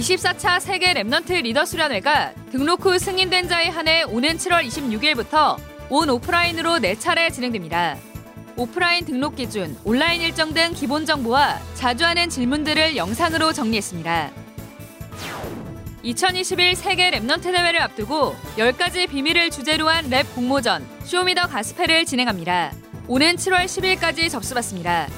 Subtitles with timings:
[0.00, 5.56] 24차 세계 Remnant 리더 수련회가 등록 후 승인된 자에 한해 오는 7월 26일부터
[5.88, 7.96] 온 오프라인으로 4차례 진행됩니다.
[8.56, 14.30] 오프라인 등록 기준, 온라인 일정 등 기본 정보와 자주 하는 질문들을 영상으로 정리했습니다.
[16.02, 22.04] 2021 세계 Remnant 대회를 앞두고 10가지 비밀을 주제로 한 랩 공모전 Show Me The Gospel을
[22.04, 22.72] 진행합니다.
[23.08, 25.08] 오는 7월 10일까지 접수받습니다.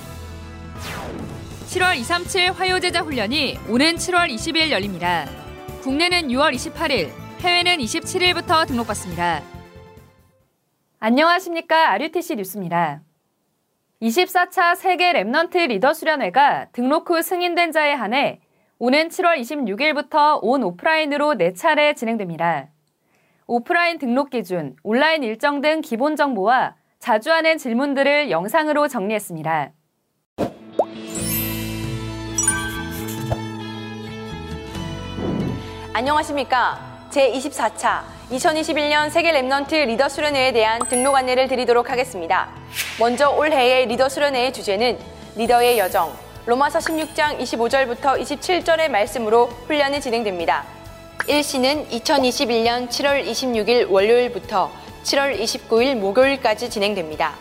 [1.68, 5.26] 7월 237 화요제자 훈련이 오는 7월 20일 열립니다.
[5.82, 9.42] 국내는 6월 28일, 해외는 27일부터 등록받습니다.
[10.98, 11.90] 안녕하십니까.
[11.90, 13.02] RUTC 뉴스입니다.
[14.00, 18.40] 24차 세계 Remnant 리더 수련회가 등록 후 승인된 자에 한해
[18.78, 22.68] 오는 7월 26일부터 온 오프라인으로 4차례 진행됩니다.
[23.46, 29.72] 오프라인 등록 기준, 온라인 일정 등 기본 정보와 자주 하는 질문들을 영상으로 정리했습니다.
[35.98, 36.78] 안녕하십니까.
[37.10, 42.50] 제24차 2021년 세계 Remnant 리더 수련회에 대한 등록 안내를 드리도록 하겠습니다.
[43.00, 44.96] 먼저 올해의 리더 수련회의 주제는
[45.34, 46.12] 리더의 여정,
[46.46, 50.64] 로마서 16장 25절부터 27절의 말씀으로 훈련이 진행됩니다.
[51.26, 54.70] 일시는 2021년 7월 26일 월요일부터
[55.02, 57.34] 7월 29일 목요일까지 진행됩니다.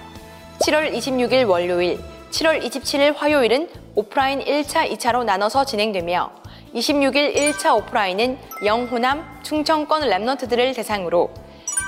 [0.61, 1.99] 7월 26일 월요일,
[2.31, 11.29] 7월 27일 화요일은 오프라인 1차, 2차로 나눠서 진행되며 26일 1차 오프라인은 영호남, 충청권 Remnant들을 대상으로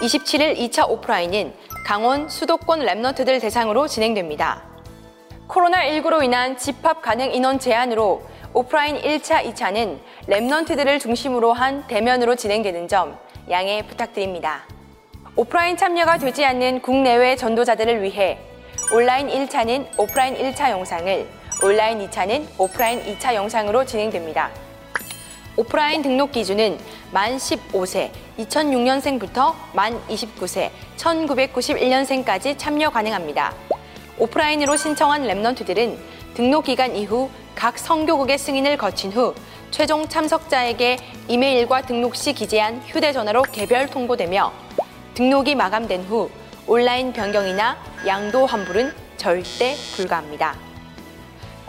[0.01, 1.53] 27일 2차 오프라인은
[1.85, 4.63] 강원, 수도권 Remnant들 대상으로 진행됩니다.
[5.47, 8.21] 코로나19로 인한 집합 가능 인원 제한으로
[8.53, 13.17] 오프라인 1차, 2차는 Remnant들을 중심으로 한 대면으로 진행되는 점
[13.49, 14.63] 양해 부탁드립니다.
[15.35, 18.39] 오프라인 참여가 되지 않는 국내외 전도자들을 위해
[18.93, 21.27] 온라인 1차는 오프라인 1차 영상을,
[21.63, 24.49] 온라인 2차는 오프라인 2차 영상으로 진행됩니다.
[25.59, 26.77] 오프라인 등록 기준은
[27.11, 33.53] 만 15세, 2006년생부터 만 29세, 1991년생까지 참여 가능합니다.
[34.17, 35.97] 오프라인으로 신청한 랩넌트들은
[36.35, 39.35] 등록 기간 이후 각 성교국의 승인을 거친 후
[39.69, 44.53] 최종 참석자에게 이메일과 등록 시 기재한 휴대전화로 개별 통보되며
[45.15, 46.29] 등록이 마감된 후
[46.67, 47.77] 온라인 변경이나
[48.07, 50.68] 양도 환불은 절대 불가합니다.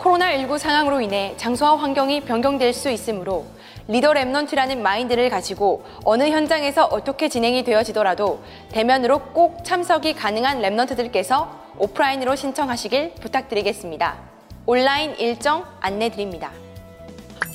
[0.01, 3.45] 코로나19 상황으로 인해 장소와 환경이 변경될 수 있으므로
[3.87, 8.41] 리더 Remnant라는 마인드를 가지고 어느 현장에서 어떻게 진행이 되어지더라도
[8.71, 11.47] 대면으로 꼭 참석이 가능한 Remnant들께서
[11.77, 14.17] 오프라인으로 신청하시길 부탁드리겠습니다.
[14.65, 16.51] 온라인 일정 안내 드립니다.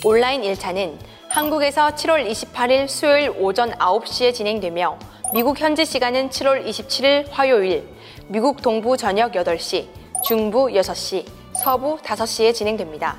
[0.05, 4.99] 온라인 1차는 한국에서 7월 28일 수요일 오전 9시에 진행되며
[5.35, 7.89] 미국 현지 시간은 7월 27일 화요일,
[8.29, 9.87] 미국 동부 저녁 8시,
[10.25, 13.17] 중부 6시, 서부 5시에 진행됩니다.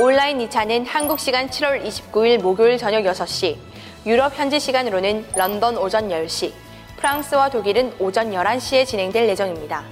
[0.00, 3.56] 온라인 2차는 한국 시간 7월 29일 목요일 저녁 6시,
[4.06, 6.52] 유럽 현지 시간으로는 런던 오전 10시,
[6.96, 9.82] 프랑스와 독일은 오전 11시에 진행될 예정입니다.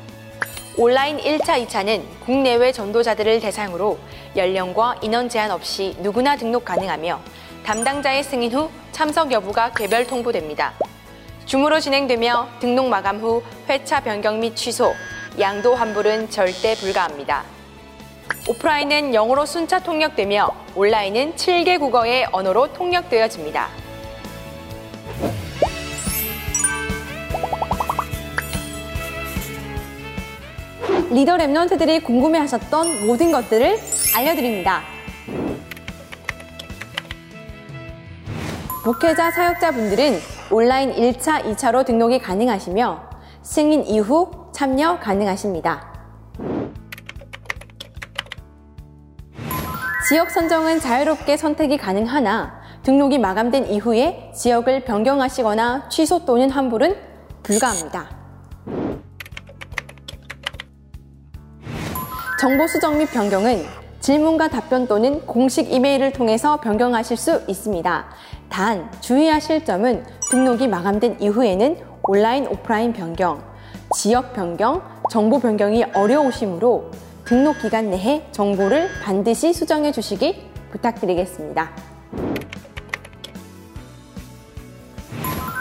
[0.77, 3.99] 온라인 1차, 2차는 국내외 전도자들을 대상으로
[4.37, 7.21] 연령과 인원 제한 없이 누구나 등록 가능하며
[7.65, 10.73] 담당자의 승인 후 참석 여부가 개별 통보됩니다.
[11.47, 14.95] 줌으로 진행되며 등록 마감 후 회차 변경 및 취소,
[15.39, 17.52] 양도 환불은 절대 불가합니다.
[18.49, 23.69] 오프라인은 영어로 순차 통역되며 온라인은 7개 국어의 언어로 통역되어집니다.
[31.11, 33.79] 리더 랩런트들이 궁금해하셨던 모든 것들을
[34.17, 34.83] 알려드립니다.
[38.85, 40.19] 목회자 사역자분들은
[40.51, 43.11] 온라인 1차, 2차로 등록이 가능하시며
[43.43, 45.92] 승인 이후 참여 가능하십니다.
[50.13, 56.95] 지역 선정은 자유롭게 선택이 가능하나 등록이 마감된 이후에 지역을 변경하시거나 취소 또는 환불은
[57.43, 58.11] 불가합니다.
[62.39, 63.65] 정보 수정 및 변경은
[64.01, 68.05] 질문과 답변 또는 공식 이메일을 통해서 변경하실 수 있습니다.
[68.51, 73.43] 단 주의하실 점은 등록이 마감된 이후에는 온라인 오프라인 변경,
[73.97, 76.91] 지역 변경, 정보 변경이 어려우시므로
[77.33, 81.71] 등록 기간 내에 정보를 반드시 수정해 주시기 부탁드리겠습니다.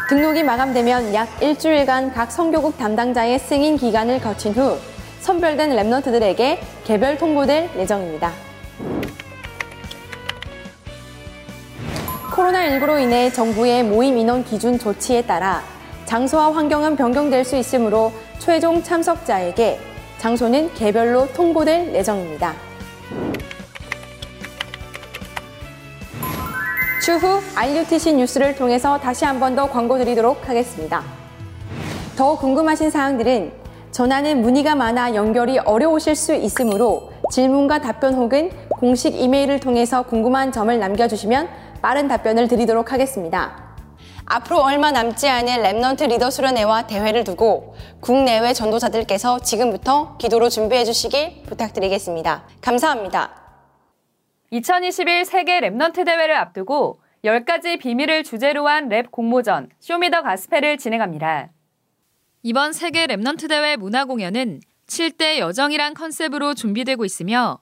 [0.10, 4.78] 등록이 마감되면 약 일주일간 각 선교국 담당자의 승인 기간을 거친 후
[5.22, 8.34] 선별된 랩런트들에게 개별 통보될 예정입니다.
[12.32, 15.64] 코로나19로 인해 정부의 모임 인원 기준 조치에 따라
[16.04, 19.91] 장소와 환경은 변경될 수 있으므로 최종 참석자에게
[20.22, 22.54] 장소는 개별로 통보될 예정입니다.
[27.04, 31.02] 추후 RUTC 뉴스를 통해서 다시 한 번 더 광고 드리도록 하겠습니다.
[32.16, 33.52] 더 궁금하신 사항들은
[33.90, 40.78] 전화는 문의가 많아 연결이 어려우실 수 있으므로 질문과 답변 혹은 공식 이메일을 통해서 궁금한 점을
[40.80, 41.50] 남겨주시면
[41.82, 43.71] 빠른 답변을 드리도록 하겠습니다.
[44.34, 51.44] 앞으로 얼마 남지 않은 Remnant 리더 수련회와 대회를 두고 국내외 전도자들께서 지금부터 기도로 준비해 주시길
[51.44, 52.48] 부탁드리겠습니다.
[52.62, 53.30] 감사합니다.
[54.52, 60.78] 2021 세계 Remnant 대회를 앞두고 10가지 비밀을 주제로 한 랩 공모전 Show Me The Gospel을
[60.78, 61.50] 진행합니다.
[62.44, 67.60] 이번 세계 Remnant 대회 문화 공연은 7대 여정이란 컨셉으로 준비되고 있으며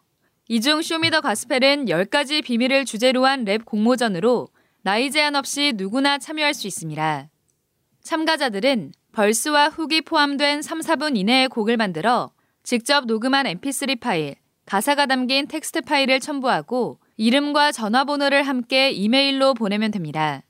[0.47, 4.49] 이중 Show Me The Gospel은 10가지 비밀을 주제로 한 랩 공모전으로
[4.81, 7.29] 나이 제한 없이 누구나 참여할 수 있습니다.
[8.01, 12.31] 참가자들은 verse와 hook이 포함된 3, 4분 이내의 곡을 만들어
[12.63, 14.35] 직접 녹음한 mp3 파일,
[14.65, 20.43] 가사가 담긴 텍스트 파일을 첨부하고 이름과 전화번호를 함께 이메일로 보내면 됩니다.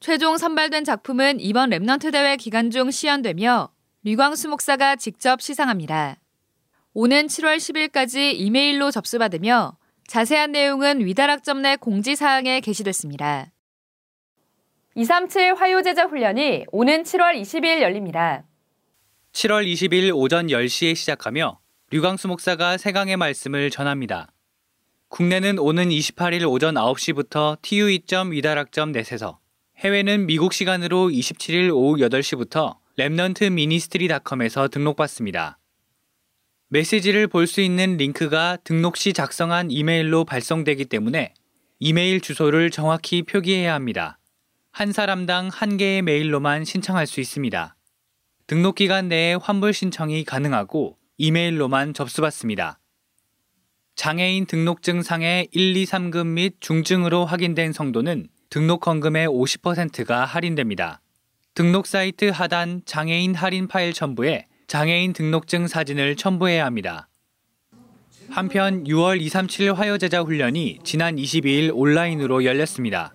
[0.00, 3.70] 최종 선발된 작품은 이번 Remnant 대회 기간 중 시연되며
[4.02, 6.16] 류광수 목사가 직접 시상합니다.
[6.94, 9.76] 오는 7월 10일까지 이메일로 접수받으며
[10.08, 13.52] 자세한 내용은 위다락점 net 공지사항에 게시됐습니다.
[14.94, 18.42] 237 화요제자 훈련이 오는 7월 20일 열립니다.
[19.32, 21.60] 7월 20일 오전 10시에 시작하며
[21.90, 24.32] 류광수 목사가 세 강의 말씀을 전합니다.
[25.08, 29.38] 국내는 오는 28일 오전 9시부터 tue.위다락점 net에서
[29.76, 35.57] 해외는 미국 시간으로 27일 오후 8시부터 Remnant Ministry닷컴에서 등록받습니다.
[36.70, 41.32] 메시지를 볼 수 있는 링크가 등록 시 작성한 이메일로 발송되기 때문에
[41.78, 44.18] 이메일 주소를 정확히 표기해야 합니다.
[44.70, 47.74] 한 사람당 한 개의 메일로만 신청할 수 있습니다.
[48.46, 52.78] 등록 기간 내에 환불 신청이 가능하고 이메일로만 접수받습니다.
[53.94, 61.00] 장애인 등록증 상의 1, 2, 3급 및 중증으로 확인된 성도는 등록 헌금의 50%가 할인됩니다.
[61.54, 67.08] 등록 사이트 하단 장애인 할인 파일 첨부에 장애인 등록증 사진을 첨부해야 합니다.
[68.28, 73.14] 한편 6월 237 화요제자 훈련이 지난 22일 온라인으로 열렸습니다.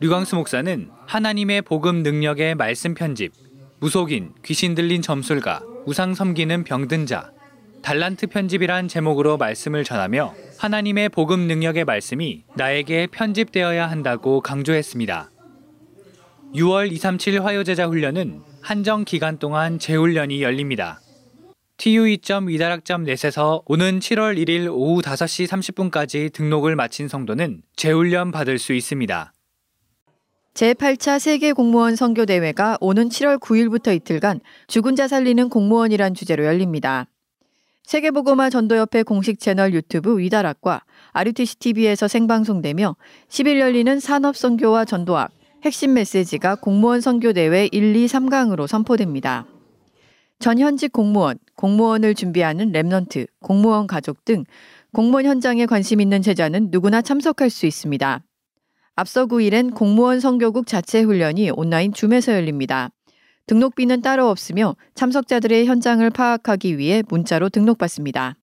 [0.00, 3.32] 류광수 목사는 하나님의 복음 능력의 말씀 편집,
[3.80, 7.32] 무속인, 귀신 들린 점술가, 우상 섬기는 병든 자,
[7.80, 15.30] 달란트 편집이란 제목으로 말씀을 전하며 하나님의 복음 능력의 말씀이 나에게 편집되어야 한다고 강조했습니다.
[16.54, 21.00] 6월 237 화요제자 훈련은 한정 기간 동안 재훈련이 열립니다.
[21.76, 29.32] tue.위다락점.net에서 오는 7월 1일 오후 5시 30분까지 등록을 마친 성도는 재훈련 받을 수 있습니다.
[30.54, 37.06] 제8차 세계 공무원 선교대회가 오는 7월 9일부터 이틀간 죽은 자 살리는 공무원이란 주제로 열립니다.
[37.84, 42.96] 세계복음화 전도협회 공식 채널 유튜브 위다락과 RUTC TV에서 생방송되며
[43.28, 45.30] 10일 열리는 산업선교와 전도학,
[45.66, 49.46] 핵심 메시지가 공무원 선교대회 1, 2, 3강으로 선포됩니다.
[50.38, 54.44] 전 현직 공무원, 공무원을 준비하는 Remnant, 공무원 가족 등
[54.92, 58.22] 공무원 현장에 관심 있는 제자는 누구나 참석할 수 있습니다.
[58.94, 62.90] 앞서 9일엔 공무원 선교국 자체 훈련이 온라인 Zoom에서 열립니다.
[63.48, 68.36] 등록비는 따로 없으며 참석자들의 현장을 파악하기 위해 문자로 등록받습니다.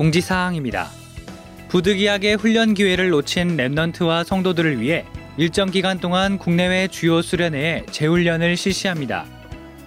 [0.00, 0.88] 공지사항입니다.
[1.68, 5.04] 부득이하게 훈련 기회를 놓친 Remnant와 성도들을 위해
[5.36, 9.26] 일정 기간 동안 국내외 주요 수련회에 재훈련을 실시합니다.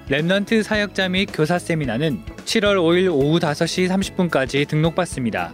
[0.10, 5.52] Remnant 사역자 및 교사 세미나는 7월 5일 오후 5시 30분까지 등록받습니다.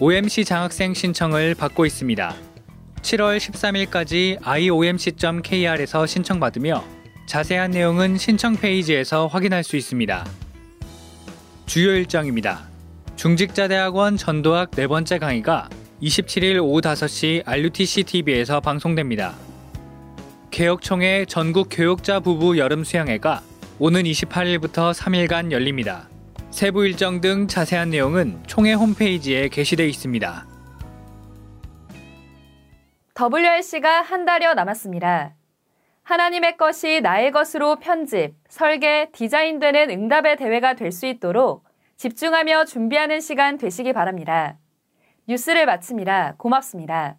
[0.00, 2.34] OMC 장학생 신청을 받고 있습니다.
[3.00, 6.84] 7월 13일까지 iomc.kr에서 신청받으며
[7.26, 10.26] 자세한 내용은 신청 페이지에서 확인할 수 있습니다.
[11.66, 12.71] 주요 일정입니다.
[13.16, 15.68] 중직자대학원 전도학 네 번째 강의가
[16.02, 19.34] 27일 오후 5시 RUTC TV에서 방송됩니다.
[20.50, 23.42] 개혁총회 전국 교육자 부부 여름 수양회가
[23.78, 26.08] 오는 28일부터 3일간 열립니다.
[26.50, 30.46] 세부 일정 등 자세한 내용은 총회 홈페이지에 게시되어 있습니다.
[33.18, 35.34] WRC가 한 달여 남았습니다.
[36.02, 41.64] 하나님의 것이 나의 것으로 편집, 설계, 디자인되는 응답의 대회가 될 수 있도록
[42.02, 44.58] 집중하며 준비하는 시간 되시기 바랍니다.
[45.28, 46.34] 뉴스를 마칩니다.
[46.36, 47.16] 고맙습니다.